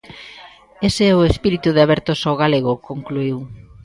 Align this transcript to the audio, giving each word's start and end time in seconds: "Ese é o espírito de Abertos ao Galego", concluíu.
"Ese 0.87 1.03
é 1.11 1.13
o 1.19 1.27
espírito 1.31 1.69
de 1.73 1.81
Abertos 1.85 2.19
ao 2.23 2.39
Galego", 2.41 2.73
concluíu. 2.89 3.37